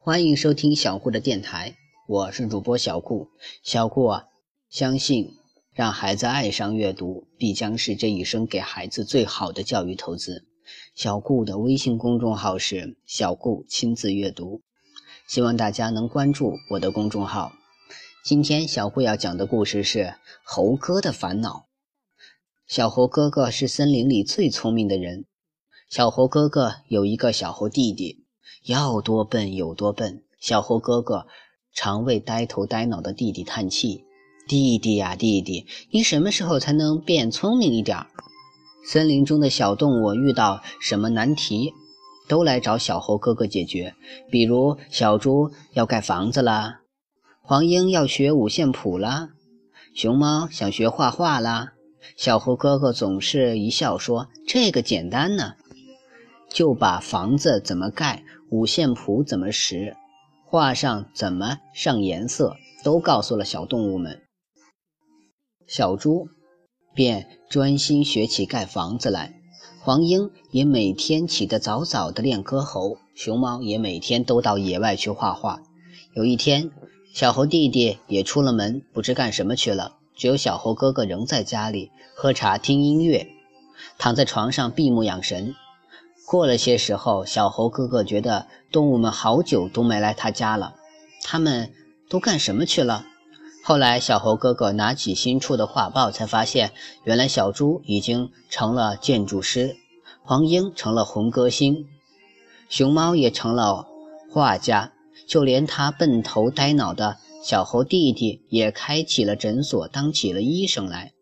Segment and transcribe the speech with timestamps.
[0.00, 3.28] 欢迎收听小顾的电台，我是主播小顾。
[3.64, 4.24] 小顾啊，
[4.70, 5.34] 相信
[5.74, 10.46] 让孩子爱上阅读，必将是这一生给孩子最好的教育投资。
[10.94, 14.62] 小顾的微信公众号是“小顾亲自阅读”，
[15.28, 17.52] 希望大家能关注我的公众号。
[18.24, 19.98] 今天小顾要讲的故事是
[20.44, 21.50] 《猴哥的烦恼》。
[22.68, 25.26] 小猴哥哥是森林里最聪明的人。
[25.90, 28.24] 小猴哥哥有一个小猴弟弟。
[28.68, 31.26] 要多笨有多笨，小猴哥哥
[31.72, 34.04] 常为呆头呆脑的弟弟叹气
[34.46, 37.96] ：“弟弟呀，弟弟，你什么时候才能变聪明一点？”
[38.84, 41.72] 森林中的小动物遇到什么难题，
[42.28, 43.94] 都来找小猴哥哥解决。
[44.30, 46.80] 比如，小猪要盖房子啦，
[47.40, 49.30] 黄莺要学五线谱啦，
[49.94, 51.72] 熊猫想学画画啦。
[52.18, 55.54] 小猴哥哥总是一笑说：“这个简单呢。”
[56.50, 59.96] 就把房子怎么盖、五线谱怎么识、
[60.46, 64.22] 画上怎么上颜色都告诉了小动物们。
[65.66, 66.28] 小猪
[66.94, 69.34] 便专心学起盖房子来，
[69.80, 75.60] 黄莺也每天起得早早的练歌喉，熊猫也每天都到野外去画画。
[76.14, 76.70] 有一天，
[77.12, 83.28] 小猴弟弟也出了门，不知干什么去了，只有小猴哥哥仍在家里喝茶、听音乐，
[83.98, 85.54] 躺在床上闭目养神。
[86.30, 90.74] 过了些时候，小猴哥哥觉得动物们好久都没来他家了，
[91.24, 91.72] 他们
[92.10, 93.06] 都干什么去了？
[93.64, 96.72] 后来，小猴哥哥拿起新出的画报，才发现
[97.04, 99.74] 原来小猪已经成了建筑师，
[100.22, 101.86] 黄莺成了红歌星，
[102.68, 103.86] 熊猫也成了
[104.30, 104.92] 画家，
[105.26, 111.14] 就连他笨头呆脑的小猴弟弟也开起了诊所，当起了医生来。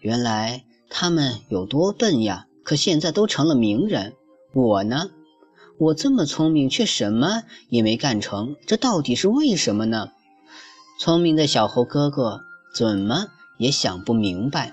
[0.00, 2.46] 原来他们有多笨呀！
[2.62, 4.14] 可现在都成了名人。
[4.54, 5.10] 我呢，
[5.78, 10.12] 我这么聪明，却什么也没干成，这到底是为什么呢？
[11.00, 13.26] 聪明的小猴哥哥怎么
[13.58, 14.72] 也想不明白。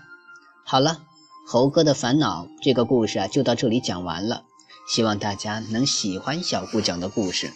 [0.64, 1.00] 好了，
[1.48, 4.44] 猴哥的烦恼这个故事啊，就到这里讲完了。
[4.88, 7.50] 希望大家能喜欢小顾讲的故事，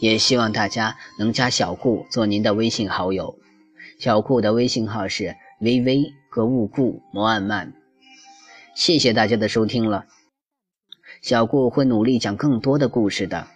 [0.00, 3.38] 也希望大家能加小顾做您的微信好友。
[3.98, 7.72] 小顾的微信号是微微格物顾摩安曼。
[8.76, 10.04] 谢谢大家的收听了。
[11.22, 13.46] 小顾会努力讲更多的故事的。